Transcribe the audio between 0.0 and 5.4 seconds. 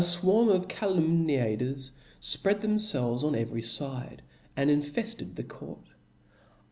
w^ fwarm of calumniators fpread tbemfehes on every Jide^ and infeSed